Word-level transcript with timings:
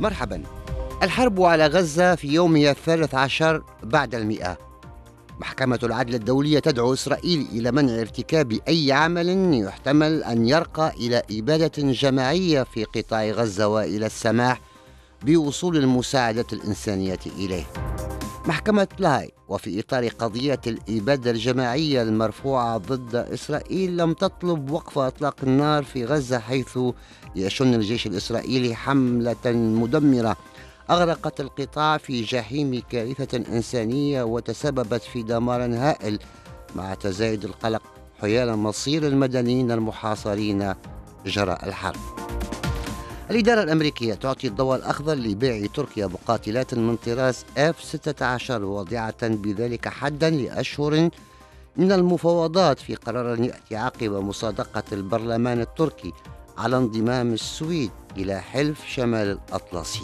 مرحبا. 0.00 0.42
الحرب 1.02 1.42
على 1.42 1.66
غزة 1.66 2.14
في 2.14 2.28
يومها 2.28 2.70
الثالث 2.70 3.14
عشر 3.14 3.62
بعد 3.82 4.14
المئة. 4.14 4.58
محكمة 5.40 5.78
العدل 5.82 6.14
الدولية 6.14 6.58
تدعو 6.58 6.92
إسرائيل 6.92 7.46
إلى 7.52 7.72
منع 7.72 8.00
ارتكاب 8.00 8.58
أي 8.68 8.92
عمل 8.92 9.54
يحتمل 9.54 10.24
أن 10.24 10.48
يرقى 10.48 10.92
إلى 10.96 11.22
إبادة 11.30 11.92
جماعية 11.92 12.62
في 12.62 12.84
قطاع 12.84 13.24
غزة 13.30 13.68
وإلى 13.68 14.06
السماح 14.06 14.60
بوصول 15.22 15.76
المساعدة 15.76 16.46
الإنسانية 16.52 17.20
إليه. 17.26 17.64
محكمة 18.46 18.88
لاي 18.98 19.32
وفي 19.48 19.80
إطار 19.80 20.08
قضية 20.08 20.60
الإبادة 20.66 21.30
الجماعية 21.30 22.02
المرفوعة 22.02 22.78
ضد 22.78 23.14
إسرائيل 23.14 23.96
لم 23.96 24.12
تطلب 24.12 24.70
وقف 24.70 24.98
إطلاق 24.98 25.36
النار 25.42 25.84
في 25.84 26.04
غزة 26.04 26.38
حيث 26.38 26.78
يشن 27.36 27.74
الجيش 27.74 28.06
الإسرائيلي 28.06 28.74
حملة 28.74 29.52
مدمرة. 29.52 30.36
أغرقت 30.90 31.40
القطاع 31.40 31.98
في 31.98 32.22
جحيم 32.22 32.82
كارثة 32.90 33.36
إنسانية 33.36 34.22
وتسببت 34.22 35.02
في 35.02 35.22
دمار 35.22 35.62
هائل 35.62 36.18
مع 36.76 36.94
تزايد 36.94 37.44
القلق 37.44 37.82
حيال 38.20 38.56
مصير 38.56 39.06
المدنيين 39.06 39.70
المحاصرين 39.70 40.74
جراء 41.26 41.68
الحرب. 41.68 42.25
الإدارة 43.30 43.62
الأمريكية 43.62 44.14
تعطي 44.14 44.46
الضوء 44.46 44.76
الأخضر 44.76 45.14
لبيع 45.14 45.66
تركيا 45.74 46.06
مقاتلات 46.06 46.74
من 46.74 46.96
طراز 46.96 47.44
F-16 47.56 48.50
واضعة 48.50 49.28
بذلك 49.28 49.88
حدا 49.88 50.30
لأشهر 50.30 51.10
من 51.76 51.92
المفاوضات 51.92 52.78
في 52.78 52.94
قرار 52.94 53.40
يأتي 53.40 53.76
عقب 53.76 54.10
مصادقة 54.12 54.82
البرلمان 54.92 55.60
التركي 55.60 56.12
على 56.58 56.76
انضمام 56.76 57.32
السويد 57.32 57.90
إلى 58.16 58.40
حلف 58.40 58.84
شمال 58.86 59.28
الأطلسي. 59.28 60.02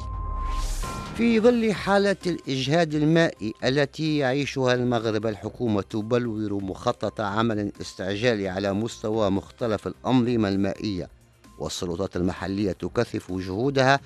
في 1.16 1.40
ظل 1.40 1.72
حالة 1.72 2.16
الإجهاد 2.26 2.94
المائي 2.94 3.54
التي 3.64 4.18
يعيشها 4.18 4.74
المغرب 4.74 5.26
الحكومة 5.26 5.82
تبلور 5.82 6.54
مخطط 6.64 7.20
عمل 7.20 7.72
استعجالي 7.80 8.48
على 8.48 8.72
مستوى 8.72 9.30
مختلف 9.30 9.86
الأنظمة 9.86 10.48
المائية 10.48 11.21
والسلطات 11.62 12.16
المحلية 12.16 12.72
تكثف 12.72 13.32
جهودها 13.32 14.00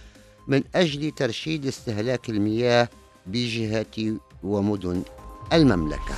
من 0.49 0.62
أجل 0.75 1.11
ترشيد 1.11 1.67
استهلاك 1.67 2.31
المياه 2.31 2.89
بجهة 3.27 4.17
ومدن 4.43 5.03
المملكة. 5.53 6.15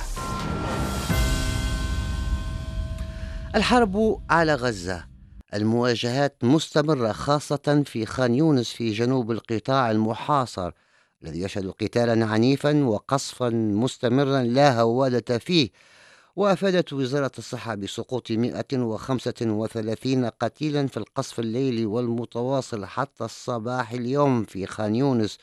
الحرب 3.55 4.21
على 4.29 4.55
غزة 4.55 5.05
المواجهات 5.53 6.35
مستمرة 6.43 7.11
خاصة 7.11 7.83
في 7.85 8.05
خان 8.05 8.35
يونس 8.35 8.69
في 8.69 8.91
جنوب 8.91 9.31
القطاع 9.31 9.91
المحاصر 9.91 10.71
الذي 11.23 11.41
يشهد 11.41 11.69
قتالا 11.69 12.25
عنيفا 12.25 12.83
وقصفا 12.83 13.49
مستمرا 13.49 14.43
لا 14.43 14.81
هوادة 14.81 15.37
فيه 15.37 15.69
وأفادت 16.35 16.93
وزارة 16.93 17.31
الصحة 17.37 17.75
بسقوط 17.75 18.31
135 18.31 20.25
قتيلا 20.25 20.87
في 20.87 20.97
القصف 20.97 21.39
الليلي 21.39 21.85
والمتواصل 21.85 22.85
حتى 22.85 23.25
الصباح 23.25 23.91
اليوم 23.91 24.43
في 24.43 24.65
خان 24.65 24.95
يونس 24.95 25.37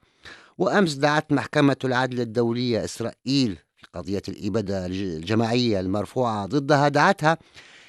وأمس 0.58 0.94
دعت 0.94 1.32
محكمة 1.32 1.76
العدل 1.84 2.20
الدولية 2.20 2.84
إسرائيل 2.84 3.58
في 3.76 3.86
قضية 3.94 4.22
الإبادة 4.28 4.86
الجماعية 4.86 5.80
المرفوعة 5.80 6.46
ضدها 6.46 6.88
دعتها 6.88 7.38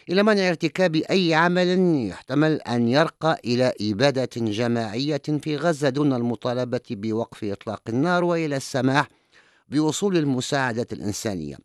إلى 0.09 0.23
منع 0.23 0.49
ارتكاب 0.49 0.95
أي 0.95 1.33
عمل 1.33 2.07
يحتمل 2.09 2.61
أن 2.61 2.87
يرقى 2.87 3.39
إلى 3.45 3.73
إبادة 3.81 4.29
جماعية 4.35 5.21
في 5.41 5.57
غزة 5.57 5.89
دون 5.89 6.13
المطالبة 6.13 6.81
بوقف 6.89 7.43
إطلاق 7.43 7.81
النار 7.89 8.23
وإلى 8.23 8.55
السماح 8.57 9.07
بوصول 9.69 10.17
المساعدة 10.17 10.87
الإنسانية. 10.91 11.57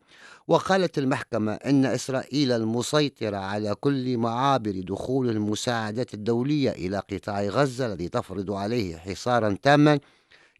وقالت 0.48 0.98
المحكمة 0.98 1.52
إن 1.52 1.84
إسرائيل 1.84 2.52
المسيطرة 2.52 3.36
على 3.36 3.74
كل 3.74 4.18
معابر 4.18 4.80
دخول 4.80 5.30
المساعدات 5.30 6.14
الدولية 6.14 6.70
إلى 6.70 6.98
قطاع 6.98 7.42
غزة 7.42 7.86
الذي 7.86 8.08
تفرض 8.08 8.50
عليه 8.50 8.96
حصارا 8.96 9.56
تاما 9.62 10.00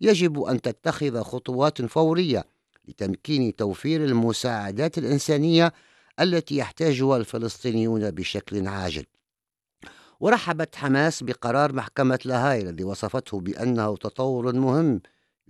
يجب 0.00 0.42
أن 0.42 0.60
تتخذ 0.60 1.22
خطوات 1.22 1.82
فورية 1.82 2.44
لتمكين 2.88 3.56
توفير 3.56 4.04
المساعدات 4.04 4.98
الإنسانية 4.98 5.72
التي 6.20 6.56
يحتاجها 6.56 7.16
الفلسطينيون 7.16 8.10
بشكل 8.10 8.68
عاجل. 8.68 9.04
ورحبت 10.20 10.76
حماس 10.76 11.22
بقرار 11.22 11.72
محكمة 11.72 12.18
لاهاي 12.24 12.62
الذي 12.62 12.84
وصفته 12.84 13.40
بأنه 13.40 13.96
تطور 13.96 14.52
مهم 14.52 15.00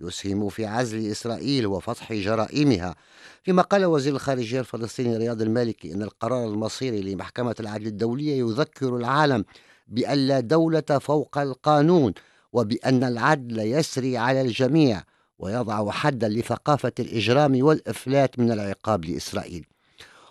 يسهم 0.01 0.49
في 0.49 0.65
عزل 0.65 1.11
إسرائيل 1.11 1.67
وفضح 1.67 2.13
جرائمها. 2.13 2.95
فيما 3.43 3.61
قال 3.61 3.85
وزير 3.85 4.13
الخارجية 4.15 4.59
الفلسطيني 4.59 5.17
رياض 5.17 5.41
المالكي 5.41 5.93
أن 5.93 6.03
القرار 6.03 6.47
المصيري 6.47 7.01
لمحكمة 7.01 7.55
العدل 7.59 7.87
الدولية 7.87 8.39
يذكر 8.39 8.97
العالم 8.97 9.45
بأن 9.87 10.17
لا 10.27 10.39
دولة 10.39 10.99
فوق 11.01 11.37
القانون 11.37 12.13
وبأن 12.53 13.03
العدل 13.03 13.59
يسري 13.59 14.17
على 14.17 14.41
الجميع 14.41 15.03
ويضع 15.39 15.91
حدا 15.91 16.29
لثقافة 16.29 16.91
الإجرام 16.99 17.63
والإفلات 17.63 18.39
من 18.39 18.51
العقاب 18.51 19.05
لإسرائيل. 19.05 19.65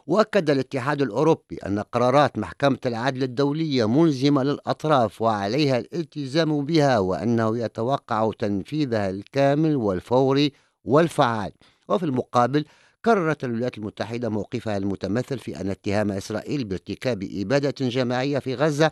وأكد 0.08 0.50
الاتحاد 0.50 1.02
الأوروبي 1.02 1.56
أن 1.66 1.78
قرارات 1.78 2.38
محكمة 2.38 2.78
العدل 2.86 3.22
الدولية 3.22 3.88
ملزمة 3.88 4.42
للأطراف 4.42 5.22
وعليها 5.22 5.78
الالتزام 5.78 6.64
بها 6.64 6.98
وأنه 6.98 7.58
يتوقع 7.58 8.30
تنفيذها 8.38 9.10
الكامل 9.10 9.76
والفوري 9.76 10.52
والفعال. 10.84 11.52
وفي 11.88 12.04
المقابل 12.04 12.64
كررت 13.04 13.44
الولايات 13.44 13.78
المتحدة 13.78 14.28
موقفها 14.28 14.76
المتمثل 14.76 15.38
في 15.38 15.60
أن 15.60 15.70
اتهام 15.70 16.12
إسرائيل 16.12 16.64
بارتكاب 16.64 17.28
إبادة 17.32 17.74
جماعية 17.88 18.38
في 18.38 18.54
غزة 18.54 18.90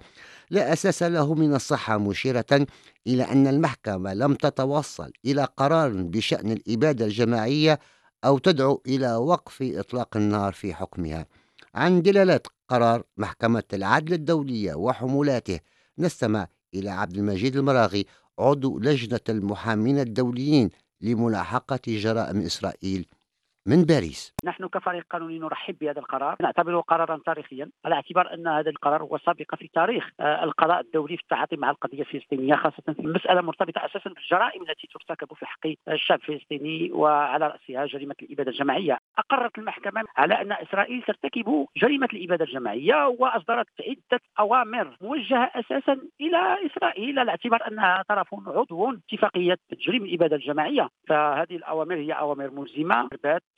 لا 0.50 0.72
أساس 0.72 1.02
له 1.02 1.34
من 1.34 1.54
الصحة 1.54 1.98
مشيرة 1.98 2.66
إلى 3.06 3.22
أن 3.22 3.46
المحكمة 3.46 4.14
لم 4.14 4.34
تتوصل 4.34 5.12
إلى 5.24 5.48
قرار 5.56 5.92
بشأن 6.02 6.50
الإبادة 6.50 7.04
الجماعية 7.04 7.78
أو 8.24 8.38
تدعو 8.38 8.82
إلى 8.86 9.16
وقف 9.16 9.62
إطلاق 9.62 10.16
النار 10.16 10.52
في 10.52 10.74
حكمها. 10.74 11.26
عن 11.74 12.02
دلالات 12.02 12.46
قرار 12.68 13.02
محكمة 13.16 13.64
العدل 13.72 14.12
الدولية 14.12 14.74
وحمولاته 14.74 15.60
نستمع 15.98 16.48
إلى 16.74 16.90
عبد 16.90 17.16
المجيد 17.16 17.56
المراغي 17.56 18.06
عضو 18.38 18.78
لجنة 18.78 19.20
المحامين 19.28 19.98
الدوليين 19.98 20.70
لملاحقة 21.00 21.80
جرائم 21.86 22.40
إسرائيل. 22.40 23.06
من 23.66 23.82
باريس. 23.82 24.34
نحن 24.44 24.66
كفريق 24.66 25.04
قانوني 25.10 25.38
نرحب 25.38 25.78
بهذا 25.80 25.98
القرار. 25.98 26.36
نعتبره 26.40 26.80
قرارا 26.80 27.20
تاريخيا. 27.26 27.70
على 27.84 27.94
اعتبار 27.94 28.34
أن 28.34 28.46
هذا 28.46 28.70
القرار 28.70 29.02
هو 29.02 29.18
سابقه 29.18 29.56
في 29.56 29.68
تاريخ 29.74 30.10
آه، 30.20 30.44
القضاء 30.44 30.80
الدولي 30.80 31.16
في 31.16 31.22
التعاطي 31.22 31.56
مع 31.56 31.70
القضية 31.70 32.00
الفلسطينية 32.00 32.54
خاصة 32.54 32.82
في 32.96 33.02
مسألة 33.02 33.40
مرتبطة 33.40 33.86
أساسا 33.86 34.10
بالجرائم 34.10 34.62
التي 34.62 34.88
ترتكب 34.94 35.34
في 35.34 35.46
حق 35.46 35.66
الشعب 35.88 36.18
الفلسطيني 36.18 36.92
وعلى 36.92 37.46
رأسها 37.46 37.86
جريمة 37.86 38.14
الإبادة 38.22 38.50
الجماعية. 38.50 38.98
أقرت 39.18 39.58
المحكمة 39.58 40.04
على 40.16 40.34
أن 40.34 40.52
إسرائيل 40.52 41.02
ترتكب 41.02 41.66
جريمة 41.76 42.08
الإبادة 42.12 42.44
الجماعية 42.44 43.06
وأصدرت 43.06 43.66
عدة 43.80 44.22
أوامر 44.40 44.96
موجهة 45.00 45.50
أساسا 45.54 46.00
إلى 46.20 46.56
إسرائيل 46.66 47.18
على 47.18 47.30
اعتبار 47.30 47.68
أنها 47.68 48.02
طرف 48.08 48.34
عضو 48.34 48.92
اتفاقية 48.92 49.56
تجريم 49.70 50.04
الإبادة 50.04 50.36
الجماعية. 50.36 50.88
فهذه 51.08 51.56
الأوامر 51.56 51.94
هي 51.96 52.12
أوامر 52.12 52.50
ملزمة. 52.50 53.08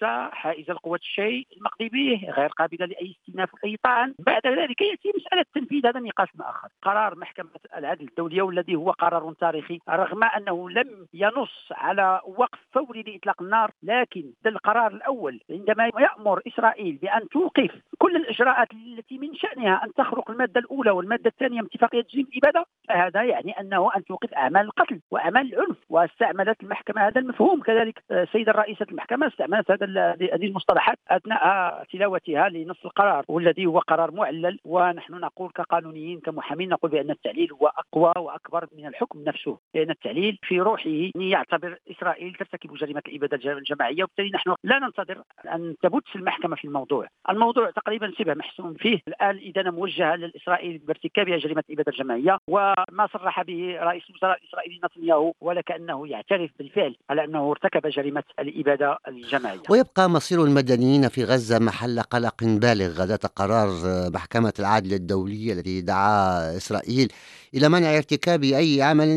باتة 0.02 0.30
حائزة 0.34 0.72
لقوة 0.72 0.98
الشيء 1.02 1.46
المقضي 1.56 1.88
به 1.88 2.30
غير 2.30 2.48
قابلة 2.48 2.86
لأي 2.86 3.10
استئناف 3.20 3.54
وأي 3.54 3.76
طعن. 3.82 4.14
بعد 4.18 4.46
ذلك 4.46 4.80
يأتي 4.80 5.12
مسألة 5.16 5.44
تنفيذ 5.54 5.86
هذا 5.86 6.00
نقاش 6.00 6.28
آخر. 6.40 6.68
قرار 6.82 7.14
محكمة 7.18 7.50
العدل 7.76 8.08
الدولية 8.08 8.42
والذي 8.42 8.76
هو 8.76 8.90
قرار 8.90 9.32
تاريخي 9.40 9.78
رغم 9.88 10.24
أنه 10.24 10.70
لم 10.70 11.06
ينص 11.14 11.68
على 11.72 12.20
وقف 12.26 12.58
فوري 12.72 13.02
لإطلاق 13.02 13.42
النار 13.42 13.70
لكن 13.82 14.32
القرار 14.46 14.92
الأول 14.92 15.40
عندما 15.50 15.90
يأمر 16.00 16.42
إسرائيل 16.46 16.96
بأن 17.02 17.28
توقف 17.28 17.70
كل 17.98 18.16
الإجراءات 18.16 18.68
التي 18.72 19.18
من 19.18 19.34
شأنها 19.34 19.84
أن 19.84 19.94
تخرق 19.94 20.30
المادة 20.30 20.60
الأولى 20.60 20.90
والمادة 20.90 21.30
الثانية 21.30 21.60
من 21.60 21.66
اتفاقية 21.66 22.02
تجريم 22.02 22.26
الإبادة 22.32 22.64
فهذا 22.88 23.22
يعني 23.22 23.60
أنه 23.60 23.90
أن 23.96 24.04
توقف 24.04 24.34
أعمال 24.34 24.62
القتل 24.62 25.00
وأعمال 25.10 25.54
العنف 25.54 25.76
واستعملت 25.88 26.62
المحكمة 26.62 27.06
هذا 27.06 27.20
المفهوم. 27.20 27.60
كذلك 27.60 28.02
السيدة 28.10 28.52
رئيسة 28.52 28.86
المحكمة 28.90 29.26
استعملت 29.26 29.70
هذا 29.70 29.87
هذه 29.98 30.46
المصطلحات 30.46 30.98
أثناء 31.08 31.84
تلاوتها 31.92 32.48
لنص 32.48 32.84
القرار 32.84 33.24
والذي 33.28 33.66
هو 33.66 33.78
قرار 33.78 34.10
معلل 34.10 34.58
ونحن 34.64 35.14
نقول 35.14 35.50
كقانونيين 35.50 36.20
كمحامين 36.20 36.68
نقول 36.68 36.90
بأن 36.90 37.10
التعليل 37.10 37.52
هو 37.52 37.66
أقوى 37.66 38.12
وأكبر 38.16 38.66
من 38.76 38.86
الحكم 38.86 39.24
نفسه 39.24 39.58
لأن 39.74 39.90
التعليل 39.90 40.38
في 40.42 40.60
روحه 40.60 41.10
يعتبر 41.16 41.78
إسرائيل 41.90 42.34
ترتكب 42.34 42.74
جريمة 42.74 43.02
الإبادة 43.08 43.52
الجماعية 43.52 44.04
وبالتالي 44.04 44.30
نحن 44.34 44.54
لا 44.64 44.78
ننتظر 44.78 45.22
أن 45.54 45.74
تبت 45.82 46.04
المحكمة 46.16 46.56
في 46.56 46.64
الموضوع. 46.64 47.08
الموضوع 47.30 47.70
تقريبا 47.70 48.12
شبه 48.18 48.34
محسوم 48.34 48.74
فيه. 48.74 48.98
الآن 49.08 49.36
إذا 49.36 49.70
موجهة 49.70 50.16
لإسرائيل 50.16 50.78
بارتكابها 50.78 51.36
جريمة 51.36 51.64
الإبادة 51.68 51.92
الجماعية 51.92 52.38
وما 52.48 53.08
صرح 53.12 53.42
به 53.42 53.78
رئيس 53.80 54.02
الوزراء 54.10 54.38
الإسرائيلي 54.38 54.80
نتنياهو 54.84 55.32
ولكأنه 55.40 56.08
يعترف 56.08 56.50
بالفعل 56.58 56.96
على 57.10 57.24
أنه 57.24 57.50
ارتكب 57.50 57.86
جريمة 57.86 58.22
الإبادة 58.38 58.98
الجماعية. 59.08 59.58
ويبقى 59.78 60.10
مصير 60.10 60.44
المدنيين 60.44 61.08
في 61.08 61.24
غزة 61.24 61.58
محل 61.58 62.00
قلق 62.00 62.44
بالغ. 62.44 63.02
غداة 63.02 63.30
قرار 63.36 63.70
محكمة 64.10 64.52
العدل 64.58 64.92
الدولية 64.94 65.52
التي 65.52 65.80
دعا 65.80 66.56
إسرائيل 66.56 67.12
إلى 67.54 67.68
منع 67.68 67.96
ارتكاب 67.96 68.44
أي 68.44 68.82
عمل 68.82 69.08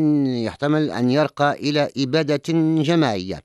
يحتمل 0.46 0.92
أن 0.92 1.10
يرقى 1.12 1.54
إلى 1.54 1.90
إبادة 1.98 2.44
جماعية. 2.84 3.44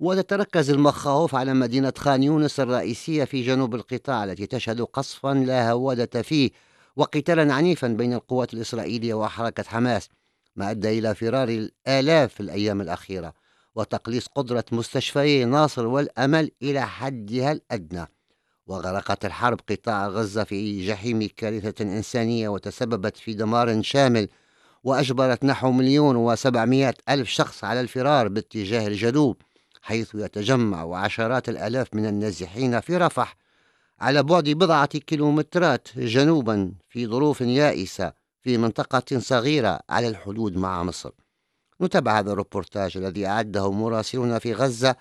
وتتركز 0.00 0.70
المخاوف 0.70 1.34
على 1.34 1.54
مدينة 1.54 1.92
خان 1.98 2.22
يونس 2.22 2.60
الرئيسية 2.60 3.24
في 3.24 3.42
جنوب 3.42 3.74
القطاع 3.74 4.24
التي 4.24 4.46
تشهد 4.46 4.80
قصفا 4.80 5.34
لا 5.34 5.70
هوادة 5.70 6.22
فيه 6.22 6.50
وقتالا 6.96 7.54
عنيفا 7.54 7.88
بين 7.88 8.12
القوات 8.12 8.54
الإسرائيلية 8.54 9.14
وحركة 9.14 9.62
حماس 9.62 10.08
ما 10.56 10.70
أدى 10.70 10.98
إلى 10.98 11.14
فرار 11.14 11.48
الآلاف 11.48 12.34
في 12.34 12.40
الأيام 12.40 12.80
الأخيرة. 12.80 13.41
وتقليص 13.74 14.26
قدرة 14.26 14.64
مستشفي 14.72 15.44
ناصر 15.44 15.86
والأمل 15.86 16.50
إلى 16.62 16.86
حدها 16.86 17.52
الأدنى. 17.52 18.06
وغرقت 18.66 19.24
الحرب 19.24 19.60
قطاع 19.70 20.08
غزة 20.08 20.44
في 20.44 20.86
جحيم 20.86 21.28
كارثة 21.36 21.84
إنسانية 21.84 22.48
وتسببت 22.48 23.16
في 23.16 23.34
دمار 23.34 23.82
شامل 23.82 24.28
وأجبرت 24.84 25.44
نحو 25.44 25.70
مليون 25.70 26.16
وسبعمائة 26.16 26.94
ألف 27.08 27.28
شخص 27.28 27.64
على 27.64 27.80
الفرار 27.80 28.28
باتجاه 28.28 28.86
الجنوب 28.86 29.36
حيث 29.82 30.14
يتجمع 30.14 30.98
عشرات 30.98 31.48
الآلاف 31.48 31.94
من 31.94 32.06
النازحين 32.06 32.80
في 32.80 32.96
رفح 32.96 33.36
على 34.00 34.22
بعد 34.22 34.48
بضعة 34.48 34.98
كيلومترات 34.98 35.88
جنوبا 35.96 36.72
في 36.88 37.06
ظروف 37.06 37.40
يائسة 37.40 38.12
في 38.40 38.58
منطقة 38.58 39.18
صغيرة 39.18 39.80
على 39.90 40.08
الحدود 40.08 40.56
مع 40.56 40.82
مصر. 40.82 41.10
نتابع 41.82 42.18
هذا 42.18 42.32
الروبورتاج 42.32 42.96
الذي 42.96 43.26
أعده 43.26 43.72
مراسلنا 43.72 44.38
في 44.38 44.52
غزة 44.52 44.96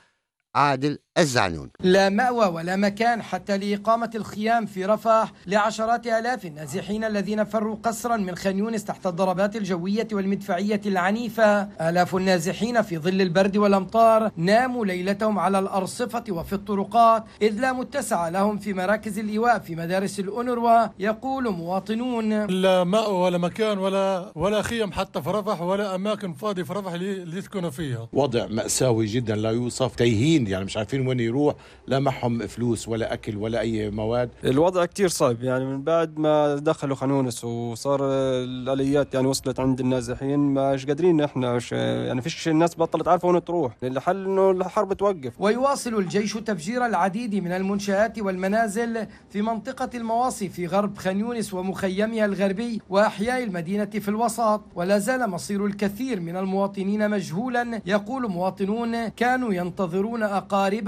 عادل 0.56 1.00
الزعنون 1.18 1.70
لا 1.80 2.10
مأوى 2.10 2.46
ولا 2.46 2.76
مكان 2.76 3.22
حتى 3.22 3.58
لإقامة 3.58 4.10
الخيام 4.16 4.66
في 4.66 4.86
رفح 4.86 5.34
لعشرات 5.48 6.08
آلاف 6.08 6.46
النازحين 6.46 7.04
الذين 7.04 7.44
فروا 7.44 7.76
قسرا 7.84 8.18
من 8.18 8.36
خان 8.36 8.58
يونس 8.58 8.84
تحت 8.84 9.08
الضربات 9.08 9.56
الجوية 9.56 10.08
والمدفعية 10.14 10.82
العنيفة. 10.86 11.62
آلاف 11.62 12.16
النازحين 12.16 12.82
في 12.82 12.98
ظل 12.98 13.22
البرد 13.22 13.58
والأمطار 13.58 14.32
ناموا 14.38 14.86
ليلتهم 14.86 15.40
على 15.40 15.60
الأرصفة 15.60 16.24
وفي 16.30 16.54
الطرقات 16.54 17.24
إذ 17.42 17.60
لا 17.60 17.74
متسع 17.74 18.30
لهم 18.30 18.58
في 18.58 18.74
مراكز 18.74 19.20
الإيواء 19.20 19.60
في 19.60 19.76
مدارس 19.76 20.20
الأونروا 20.20 20.88
يقول 21.00 21.50
مواطنون. 21.50 22.46
لا 22.46 22.84
مأوى 22.84 23.18
ولا 23.26 23.38
مكان 23.38 23.78
ولا 23.78 24.32
ولا 24.36 24.62
خيم 24.62 24.92
حتى 24.92 25.22
في 25.22 25.30
رفح 25.30 25.62
ولا 25.62 25.96
أماكن 25.96 26.34
فاضية 26.34 26.64
في 26.64 26.74
رفح 26.74 26.92
اللي 26.92 27.38
يسكنوا 27.38 27.70
فيها. 27.70 28.08
وضع 28.14 28.48
مأساوي 28.48 29.06
جدا 29.06 29.36
لا 29.36 29.52
يوصف 29.52 29.96
تايهين 29.96 30.48
يعني 30.48 30.66
مش 30.66 30.78
عارفين 30.78 31.02
وين 31.12 31.20
يروح 31.20 31.56
لا 31.88 32.00
معهم 32.00 32.48
فلوس 32.48 32.88
ولا 32.88 33.14
أكل 33.14 33.38
ولا 33.38 33.60
أي 33.60 33.90
مواد. 33.90 34.30
الوضع 34.46 34.86
كتير 34.86 35.08
صعب 35.08 35.44
يعني 35.44 35.66
من 35.66 35.82
بعد 35.82 36.20
ما 36.20 36.56
دخلوا 36.56 36.96
خانونس 36.96 37.44
وصار 37.44 38.00
الآليات 38.04 39.14
يعني 39.14 39.28
وصلت 39.28 39.60
عند 39.60 39.80
النازحين 39.80 40.40
مش 40.40 40.86
قادرين 40.86 41.22
إحنا 41.22 41.54
مش 41.54 41.72
يعني 41.72 42.22
فيش 42.22 42.48
الناس 42.48 42.76
بطلت 42.76 43.08
عارفة 43.08 43.28
وين 43.28 43.44
تروح 43.44 43.74
الحل 43.84 44.26
إنه 44.26 44.52
الحرب 44.52 44.94
توقف. 44.94 45.34
ويواصل 45.40 45.94
الجيش 45.94 46.34
تفجير 46.34 46.86
العديد 46.86 47.36
من 47.36 47.52
المنشآت 47.52 48.20
والمنازل 48.20 49.08
في 49.30 49.42
منطقة 49.42 49.90
المواصي 49.96 50.50
في 50.50 50.68
غرب 50.68 50.98
خان 50.98 51.20
يونس 51.20 51.54
ومخيمها 51.54 52.26
الغربي 52.26 52.82
وأحياء 52.90 53.44
المدينة 53.44 53.86
في 53.86 54.10
الوسط 54.10 54.62
ولا 54.76 54.98
زال 54.98 55.30
مصير 55.30 55.66
الكثير 55.66 56.20
من 56.20 56.38
المواطنين 56.38 57.10
مجهولا 57.10 57.82
يقول 57.86 58.30
مواطنون 58.32 59.08
كانوا 59.08 59.54
ينتظرون 59.54 60.24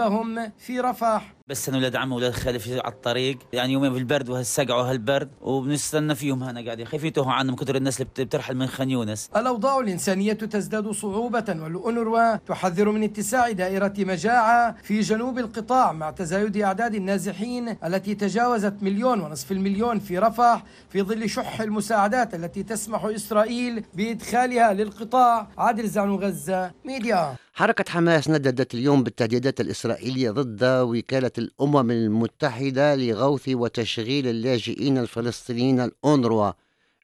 أقاربهم 0.03 0.51
في 0.57 0.79
رفح 0.79 1.33
بس 1.47 1.69
أنا 1.69 1.77
ولاد 1.77 1.95
عمي 1.95 2.15
ولاد 2.15 2.31
خالي 2.31 2.59
على 2.69 2.93
الطريق. 2.93 3.37
يعني 3.53 3.73
يومين 3.73 3.93
في 3.93 3.99
البرد 3.99 4.29
وهالسقع 4.29 4.75
وهالبرد 4.75 5.29
وبنستنى 5.41 6.15
فيهم 6.15 6.43
هنا 6.43 6.65
قاعدين 6.65 6.87
خايفين 6.87 7.07
يتوهوا 7.07 7.31
عنا 7.31 7.51
من 7.51 7.57
كثر 7.57 7.75
الناس 7.75 8.01
اللي 8.01 8.25
بترحل 8.25 8.55
من 8.55 8.67
خان 8.67 8.89
يونس. 8.89 9.29
الأوضاع 9.35 9.79
الإنسانية 9.79 10.33
تزداد 10.33 10.91
صعوبة 10.91 11.45
والأونروا 11.47 12.35
تحذر 12.35 12.91
من 12.91 13.03
اتساع 13.03 13.51
دائرة 13.51 13.93
مجاعة 13.97 14.75
في 14.83 14.99
جنوب 14.99 15.39
القطاع 15.39 15.91
مع 15.91 16.11
تزايد 16.11 16.57
أعداد 16.57 16.95
النازحين 16.95 17.69
التي 17.85 18.15
تجاوزت 18.15 18.73
مليون 18.81 19.19
ونصف 19.19 19.51
المليون 19.51 19.99
في 19.99 20.19
رفح 20.19 20.63
في 20.89 21.01
ظل 21.01 21.29
شح 21.29 21.61
المساعدات 21.61 22.35
التي 22.35 22.63
تسمح 22.63 23.05
إسرائيل 23.05 23.83
بإدخالها 23.93 24.73
للقطاع. 24.73 25.47
عادل 25.57 25.87
زعنو 25.87 26.15
غزة 26.15 26.71
ميديا. 26.85 27.35
حركة 27.53 27.91
حماس 27.91 28.29
نددت 28.29 28.73
اليوم 28.73 29.03
بالتهديدات 29.03 29.61
الإسرائيلية 29.61 30.31
ضد 30.31 30.63
وكالة 30.63 31.31
الأمم 31.38 31.91
المتحدة 31.91 32.95
لغوث 32.95 33.50
وتشغيل 33.50 34.27
اللاجئين 34.27 34.97
الفلسطينيين 34.97 35.81
الأونروا 35.81 36.51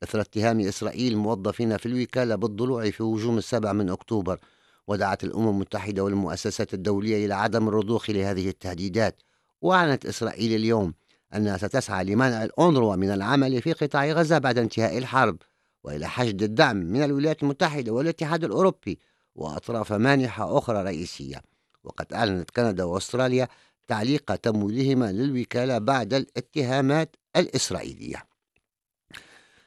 إثر 0.04 0.22
اتهام 0.22 0.60
إسرائيل 0.60 1.18
موظفين 1.18 1.78
في 1.78 1.86
الوكالة 1.86 2.36
بالضلوع 2.36 2.90
في 2.90 3.04
هجوم 3.04 3.38
السابع 3.38 3.74
من 3.74 3.90
أكتوبر. 3.90 4.40
ودعت 4.88 5.24
الأمم 5.24 5.50
المتحدة 5.50 6.04
والمؤسسات 6.04 6.74
الدولية 6.74 7.26
إلى 7.26 7.34
عدم 7.34 7.68
الرضوخ 7.68 8.10
لهذه 8.10 8.50
التهديدات. 8.50 9.22
وأعلنت 9.62 10.06
إسرائيل 10.06 10.56
اليوم 10.56 10.94
أنها 11.36 11.58
ستسعى 11.58 12.04
لمنع 12.04 12.44
الأونروا 12.44 12.96
من 12.96 13.12
العمل 13.12 13.62
في 13.62 13.74
قطاع 13.74 14.06
غزة 14.12 14.38
بعد 14.38 14.58
انتهاء 14.58 14.98
الحرب 14.98 15.38
وإلى 15.84 16.08
حشد 16.08 16.44
الدعم 16.44 16.78
من 16.78 17.04
الولايات 17.04 17.44
المتحدة 17.44 17.92
والاتحاد 17.92 18.44
الأوروبي 18.44 19.00
وأطراف 19.36 19.94
مانحة 19.94 20.58
أخرى 20.58 20.84
رئيسية. 20.84 21.42
وقد 21.84 22.14
أعلنت 22.14 22.50
كندا 22.50 22.84
وأستراليا 22.84 23.48
تعليق 23.90 24.36
تمويلهما 24.36 25.12
للوكالة 25.12 25.78
بعد 25.78 26.14
الاتهامات 26.14 27.16
الإسرائيلية. 27.36 28.24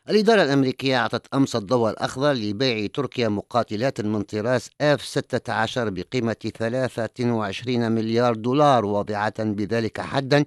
الإدارة 0.08 0.42
الأمريكية 0.42 0.96
أعطت 0.96 1.34
أمس 1.34 1.56
الضوء 1.56 1.90
الأخضر 1.90 2.32
لبيع 2.32 2.86
تركيا 2.86 3.28
مقاتلات 3.28 4.00
من 4.00 4.22
طراز 4.22 4.70
اف 4.80 5.04
16 5.04 5.90
بقيمة 5.90 6.36
23 6.58 7.92
مليار 7.92 8.34
دولار 8.34 8.84
واضعة 8.84 9.44
بذلك 9.44 10.00
حدا 10.00 10.44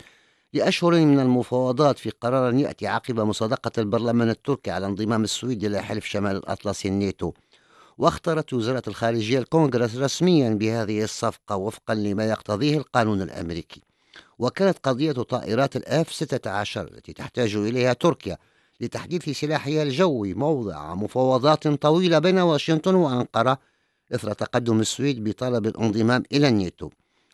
لأشهر 0.53 0.91
من 0.93 1.19
المفاوضات 1.19 1.99
في 1.99 2.09
قرار 2.09 2.53
يأتي 2.53 2.87
عقب 2.87 3.19
مصادقة 3.19 3.71
البرلمان 3.77 4.29
التركي 4.29 4.71
على 4.71 4.85
انضمام 4.85 5.23
السويد 5.23 5.63
إلى 5.63 5.81
حلف 5.81 6.05
شمال 6.05 6.35
الأطلسي 6.35 6.87
الناتو. 6.87 7.31
واختارت 7.97 8.53
وزارة 8.53 8.83
الخارجية 8.87 9.39
الكونغرس 9.39 9.95
رسميا 9.95 10.49
بهذه 10.49 11.03
الصفقة 11.03 11.55
وفقا 11.55 11.95
لما 11.95 12.25
يقتضيه 12.25 12.77
القانون 12.77 13.21
الأمريكي. 13.21 13.81
وكانت 14.39 14.77
قضية 14.83 15.11
طائرات 15.11 15.75
الآف 15.75 16.13
16 16.13 16.87
التي 16.87 17.13
تحتاج 17.13 17.55
إليها 17.55 17.93
تركيا 17.93 18.37
لتحديث 18.81 19.29
سلاحها 19.29 19.83
الجوي 19.83 20.33
موضع 20.33 20.95
مفاوضات 20.95 21.67
طويلة 21.67 22.19
بين 22.19 22.39
واشنطن 22.39 22.95
وأنقرة 22.95 23.59
إثر 24.15 24.33
تقدم 24.33 24.79
السويد 24.79 25.23
بطلب 25.23 25.65
الانضمام 25.65 26.23
إلى 26.31 26.47
الناتو. 26.47 26.89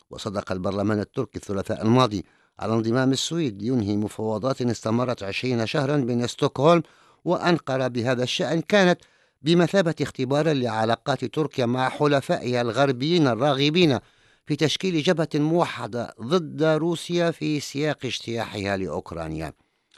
وصدق 0.10 0.52
البرلمان 0.52 1.00
التركي 1.00 1.38
الثلاثاء 1.38 1.82
الماضي 1.82 2.26
على 2.60 2.74
انضمام 2.74 3.12
السويد 3.12 3.62
لينهي 3.62 3.98
مفاوضات 3.98 4.62
استمرت 4.62 5.24
عشرين 5.24 5.66
شهرا 5.66 5.98
بين 5.98 6.28
ستوكهولم 6.28 6.84
وأنقرة 7.26 7.88
بهذا 7.88 8.24
الشأن. 8.24 8.62
كانت 8.62 9.02
بمثابة 9.42 9.96
اختبار 10.02 10.46
لعلاقات 10.54 11.26
تركيا 11.26 11.66
مع 11.66 11.90
حلفائها 11.90 12.62
الغربيين 12.62 13.28
الراغبين 13.28 14.00
في 14.46 14.56
تشكيل 14.56 15.02
جبهة 15.02 15.30
موحدة 15.36 16.14
ضد 16.22 16.64
روسيا 16.64 17.32
في 17.32 17.60
سياق 17.60 18.06
اجتياحها 18.06 18.78
لأوكرانيا. 18.78 19.54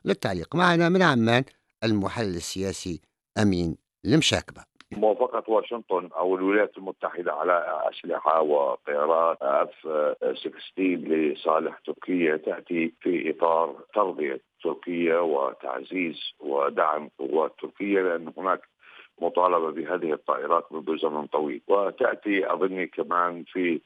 للتعليق 0.05 0.55
معنا 0.55 0.89
من 0.89 1.01
عمان 1.01 1.43
المحلل 1.83 2.35
السياسي 2.35 3.01
أمين 3.37 3.77
المشاكبة. 4.05 4.63
موافقة 4.97 5.43
واشنطن 5.47 6.09
أو 6.17 6.35
الولايات 6.35 6.77
المتحدة 6.77 7.33
على 7.33 7.81
أسلحة 7.89 8.41
وطيارات 8.41 9.37
أف 9.41 9.69
16 10.37 10.61
لصالح 10.77 11.79
تركيا 11.85 12.37
تأتي 12.37 12.93
في 13.01 13.29
إطار 13.29 13.75
ترضية 13.93 14.41
تركيا 14.63 15.19
وتعزيز 15.19 16.19
ودعم 16.39 17.09
قوات 17.19 17.55
تركيا 17.61 18.01
لأن 18.01 18.33
هناك 18.37 18.61
مطالبة 19.21 19.71
بهذه 19.71 20.13
الطائرات 20.13 20.71
منذ 20.71 20.97
زمن 20.97 21.27
طويل. 21.27 21.61
وتأتي 21.67 22.53
أظني 22.53 22.87
كمان 22.87 23.43
في 23.43 23.81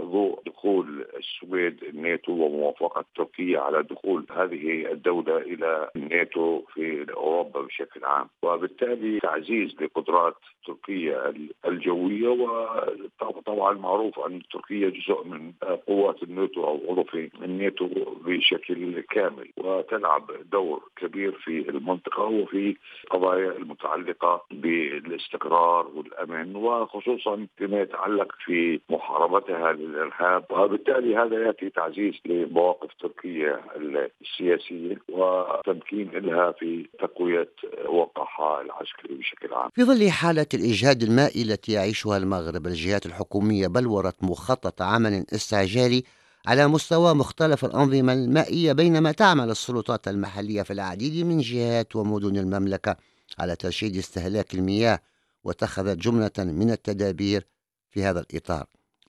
ضوء 0.00 0.40
دخول 0.46 1.06
السويد 1.16 1.84
الناتو 1.84 2.32
وموافقة 2.32 3.04
تركيا 3.16 3.60
على 3.60 3.82
دخول 3.82 4.26
هذه 4.36 4.92
الدولة 4.92 5.36
إلى 5.36 5.90
الناتو 5.96 6.62
في 6.74 7.06
أوروبا 7.16 7.60
بشكل 7.60 8.04
عام. 8.04 8.28
وبالتالي 8.42 9.20
تعزيز 9.20 9.76
لقدرات 9.82 10.34
تركيا 10.66 11.34
الجوية 11.66 12.28
وطبعا 13.20 13.72
معروف 13.72 14.18
أن 14.18 14.42
تركيا 14.52 14.88
جزء 14.88 15.24
من 15.24 15.52
قوات 15.86 16.22
الناتو 16.22 16.64
أو 16.64 16.80
عضو 16.90 17.04
في 17.04 17.30
الناتو 17.42 17.88
بشكل 18.24 19.00
كامل 19.00 19.48
وتلعب 19.56 20.30
دور 20.52 20.82
كبير 20.96 21.32
في 21.32 21.68
المنطقة 21.68 22.22
وفي 22.24 22.76
قضايا 23.10 23.52
المتعلقة 23.52 24.44
بالاستقرار 24.50 25.86
والأمن 25.94 26.56
وخصوصا 26.56 27.46
فيما 27.56 27.80
يتعلق 27.80 28.32
في 28.44 28.80
محاربتها 28.90 29.65
للارهاب 29.72 30.44
وبالتالي 30.50 31.16
هذا 31.16 31.46
يأتي 31.46 31.70
تعزيز 31.70 32.14
لمواقف 32.26 32.90
تركيا 33.00 33.60
السياسية 34.22 34.98
وتمكين 35.08 36.10
لها 36.10 36.52
في 36.52 36.88
تقوية 36.98 37.52
وقعها 37.88 38.60
العسكري 38.62 39.14
بشكل 39.14 39.54
عام. 39.54 39.70
في 39.74 39.84
ظل 39.84 40.10
حالة 40.10 40.46
الإجهاد 40.54 41.02
المائي 41.02 41.42
التي 41.42 41.72
يعيشها 41.72 42.16
المغرب 42.16 42.66
الجهات 42.66 43.06
الحكومية 43.06 43.66
بلورت 43.66 44.16
مخطط 44.22 44.82
عمل 44.82 45.24
استعجالي 45.34 46.02
على 46.46 46.68
مستوى 46.68 47.14
مختلف 47.14 47.64
الأنظمة 47.64 48.12
المائية 48.12 48.72
بينما 48.72 49.12
تعمل 49.12 49.50
السلطات 49.50 50.08
المحلية 50.08 50.62
في 50.62 50.72
العديد 50.72 51.26
من 51.26 51.38
جهات 51.38 51.96
ومدن 51.96 52.36
المملكة 52.36 52.96
على 53.38 53.56
ترشيد 53.56 53.96
استهلاك 53.96 54.54
المياه 54.54 54.98
واتخذت 55.44 55.98
جملة 55.98 56.30
من 56.38 56.70
التدابير 56.70 57.46
في 57.90 58.02
هذا 58.02 58.20
الإطار 58.20 58.66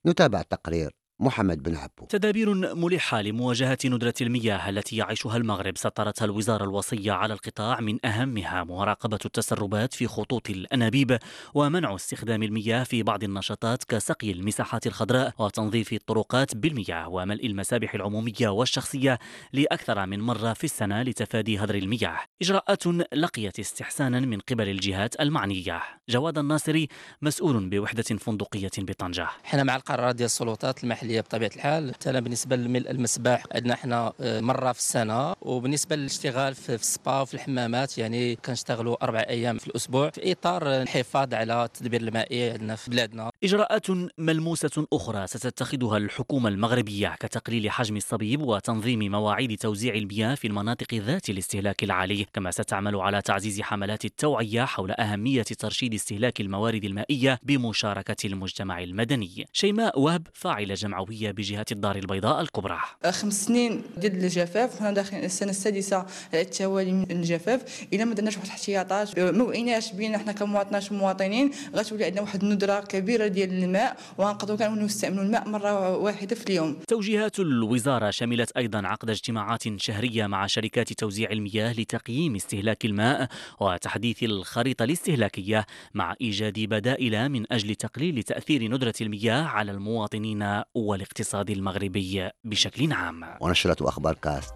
نتابع 0.08 0.42
تقرير 0.42 0.97
محمد 1.20 1.62
بن 1.62 1.76
عبو. 1.76 2.06
تدابير 2.08 2.54
ملحة 2.74 3.22
لمواجهة 3.22 3.78
ندرة 3.84 4.14
المياه 4.20 4.68
التي 4.68 4.96
يعيشها 4.96 5.36
المغرب 5.36 5.78
سطرتها 5.78 6.24
الوزارة 6.24 6.64
الوصية 6.64 7.12
على 7.12 7.34
القطاع 7.34 7.80
من 7.80 8.06
أهمها 8.06 8.64
مراقبة 8.64 9.18
التسربات 9.24 9.94
في 9.94 10.06
خطوط 10.06 10.50
الأنابيب 10.50 11.18
ومنع 11.54 11.94
استخدام 11.94 12.42
المياه 12.42 12.84
في 12.84 13.02
بعض 13.02 13.24
النشاطات 13.24 13.84
كسقي 13.84 14.30
المساحات 14.32 14.86
الخضراء 14.86 15.34
وتنظيف 15.38 15.92
الطرقات 15.92 16.56
بالمياه 16.56 17.08
وملء 17.08 17.46
المسابح 17.46 17.94
العمومية 17.94 18.48
والشخصية 18.48 19.18
لأكثر 19.52 20.06
من 20.06 20.20
مرة 20.20 20.52
في 20.52 20.64
السنة 20.64 21.02
لتفادي 21.02 21.58
هدر 21.58 21.74
المياه. 21.74 22.18
إجراءات 22.42 22.86
لقيت 23.12 23.58
استحسانا 23.58 24.20
من 24.20 24.40
قبل 24.40 24.68
الجهات 24.68 25.20
المعنية. 25.20 25.82
جواد 26.08 26.38
الناصري 26.38 26.88
مسؤول 27.22 27.68
بوحدة 27.68 28.02
فندقية 28.02 28.70
بطنجة. 28.78 29.28
إحنا 29.44 29.62
مع 29.62 29.76
القرارات 29.76 30.16
ديال 30.16 30.26
السلطات 30.26 30.84
المحلية 30.84 31.07
المحليه 31.08 31.20
بطبيعة 31.20 31.50
الحال. 31.56 31.94
حتى 31.94 32.20
بالنسبة 32.20 32.56
لملء 32.56 32.90
المسبح 32.90 33.44
عندنا 33.54 33.74
إحنا 33.74 34.12
آه، 34.20 34.40
مرة 34.40 34.72
في 34.72 34.78
السنة. 34.78 35.34
وبالنسبة 35.40 35.96
للاشتغال 35.96 36.54
في 36.54 36.74
السبا 36.74 37.20
وفي 37.20 37.34
الحمامات 37.34 37.98
يعني 37.98 38.36
كنشتغلوا 38.36 39.04
أربع 39.04 39.24
أيام 39.28 39.58
في 39.58 39.66
الأسبوع. 39.68 40.10
في 40.10 40.32
إطار 40.32 40.82
الحفاظ 40.82 41.34
على 41.34 41.64
التدبير 41.64 42.00
المائي 42.00 42.50
عندنا 42.50 42.76
في 42.76 42.90
بلادنا. 42.90 43.30
إجراءات 43.44 43.86
ملموسة 44.18 44.86
أخرى 44.92 45.26
ستتخذها 45.26 45.96
الحكومة 45.96 46.48
المغربية 46.48 47.16
كتقليل 47.20 47.70
حجم 47.70 47.96
الصبيب 47.96 48.42
وتنظيم 48.42 49.10
مواعيد 49.10 49.58
توزيع 49.58 49.94
المياه 49.94 50.34
في 50.34 50.46
المناطق 50.46 50.94
ذات 50.94 51.30
الاستهلاك 51.30 51.84
العالي 51.84 52.26
كما 52.32 52.50
ستعمل 52.50 52.96
على 52.96 53.22
تعزيز 53.22 53.60
حملات 53.60 54.04
التوعية 54.04 54.64
حول 54.64 54.90
أهمية 54.90 55.42
ترشيد 55.42 55.94
استهلاك 55.94 56.40
الموارد 56.40 56.84
المائية 56.84 57.38
بمشاركة 57.42 58.16
المجتمع 58.26 58.82
المدني. 58.82 59.46
شيماء 59.52 60.00
وهب 60.00 60.26
فاعله 60.32 60.74
جمع 60.74 60.97
الجمعوية 60.98 61.30
بجهة 61.30 61.66
الدار 61.72 61.96
البيضاء 61.96 62.40
الكبرى. 62.40 62.78
خمس 63.10 63.44
سنين 63.44 63.82
ديال 63.96 64.24
الجفاف 64.24 64.76
وحنا 64.76 64.92
داخلين 64.92 65.24
السنة 65.24 65.50
السادسة 65.50 65.96
على 66.32 66.42
التوالي 66.42 66.92
من 66.92 67.10
الجفاف. 67.10 67.86
إلا 67.92 68.04
ما 68.04 68.14
درناش 68.14 68.36
واحد 68.36 68.46
الاحتياطات 68.46 69.18
ما 69.18 69.44
وعيناش 69.44 69.92
بينا 69.92 70.18
حنا 70.18 70.32
كمواطنات 70.32 70.92
ومواطنين 70.92 71.50
غتولي 71.76 72.04
عندنا 72.04 72.20
واحد 72.20 72.42
الندرة 72.42 72.80
كبيرة 72.80 73.26
ديال 73.26 73.64
الماء 73.64 73.96
وغنقدروا 74.18 74.58
كانوا 74.58 74.82
نستعملوا 74.82 75.24
الماء 75.24 75.48
مرة 75.48 75.96
واحدة 75.96 76.36
في 76.36 76.46
اليوم. 76.46 76.76
توجيهات 76.88 77.40
الوزارة 77.40 78.10
شملت 78.10 78.56
أيضا 78.56 78.86
عقد 78.86 79.10
اجتماعات 79.10 79.80
شهرية 79.80 80.26
مع 80.26 80.46
شركات 80.46 80.92
توزيع 80.92 81.30
المياه 81.30 81.72
لتقييم 81.72 82.34
استهلاك 82.34 82.84
الماء 82.84 83.28
وتحديث 83.60 84.22
الخريطة 84.22 84.84
الاستهلاكية 84.84 85.66
مع 85.94 86.14
إيجاد 86.20 86.60
بدائل 86.60 87.28
من 87.28 87.52
أجل 87.52 87.74
تقليل 87.74 88.22
تأثير 88.22 88.62
ندرة 88.62 88.94
المياه 89.00 89.42
على 89.42 89.72
المواطنين 89.72 90.62
والاقتصاد 90.88 91.50
المغربي 91.50 92.30
بشكل 92.44 92.92
عام. 92.92 93.24
ونشرة 93.40 93.88
أخبار 93.88 94.14
كاست. 94.14 94.54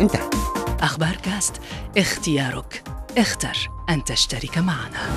انتهت 0.00 0.34
أخبار 0.80 1.16
كاست 1.16 1.62
اختيارك. 1.96 2.82
اختر 3.18 3.68
أن 3.90 4.04
تشترك 4.04 4.58
معنا. 4.58 5.08